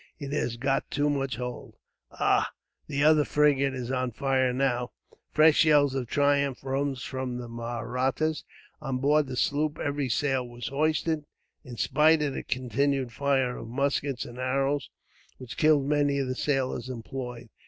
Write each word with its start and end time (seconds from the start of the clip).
It 0.17 0.31
has 0.33 0.57
got 0.57 0.89
too 0.89 1.11
much 1.11 1.35
hold. 1.35 1.75
"Ah! 2.09 2.51
The 2.87 3.03
other 3.03 3.23
frigate 3.23 3.75
is 3.75 3.91
on 3.91 4.09
fire 4.11 4.51
now." 4.51 4.93
Fresh 5.31 5.63
yells 5.63 5.93
of 5.93 6.07
triumph 6.07 6.63
rose 6.63 7.03
from 7.03 7.37
the 7.37 7.47
Mahrattas. 7.47 8.43
On 8.81 8.97
board 8.97 9.27
the 9.27 9.35
sloop 9.35 9.77
every 9.77 10.09
sail 10.09 10.47
was 10.47 10.69
hoisted, 10.69 11.25
in 11.63 11.77
spite 11.77 12.23
of 12.23 12.33
the 12.33 12.41
continued 12.41 13.11
fire 13.13 13.55
of 13.57 13.67
muskets 13.67 14.25
and 14.25 14.39
arrows, 14.39 14.89
which 15.37 15.55
killed 15.55 15.85
many 15.85 16.17
of 16.17 16.25
the 16.27 16.33
sailors 16.35 16.89
employed. 16.89 17.49